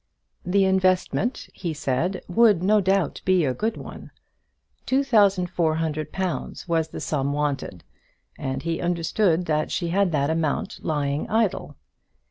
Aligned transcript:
The 0.43 0.65
investment, 0.65 1.47
he 1.53 1.75
said, 1.75 2.23
would, 2.27 2.63
no 2.63 2.81
doubt, 2.81 3.21
be 3.23 3.45
a 3.45 3.53
good 3.53 3.77
one. 3.77 4.09
Two 4.87 5.03
thousand 5.03 5.51
four 5.51 5.75
hundred 5.75 6.11
pounds 6.11 6.67
was 6.67 6.87
the 6.87 6.99
sum 6.99 7.33
wanted, 7.33 7.83
and 8.35 8.63
he 8.63 8.81
understood 8.81 9.45
that 9.45 9.69
she 9.69 9.89
had 9.89 10.11
that 10.11 10.31
amount 10.31 10.79
lying 10.83 11.29
idle. 11.29 11.75